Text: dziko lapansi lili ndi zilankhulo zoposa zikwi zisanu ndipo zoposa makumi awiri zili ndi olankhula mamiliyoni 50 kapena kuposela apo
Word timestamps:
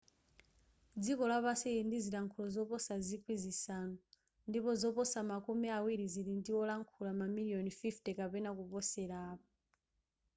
dziko 1.01 1.23
lapansi 1.31 1.67
lili 1.69 1.83
ndi 1.87 1.97
zilankhulo 2.05 2.47
zoposa 2.55 2.93
zikwi 3.07 3.35
zisanu 3.43 3.95
ndipo 4.49 4.69
zoposa 4.81 5.19
makumi 5.31 5.67
awiri 5.77 6.05
zili 6.13 6.33
ndi 6.39 6.51
olankhula 6.61 7.11
mamiliyoni 7.19 7.71
50 7.83 8.17
kapena 8.19 8.49
kuposela 8.57 9.17
apo 9.31 9.47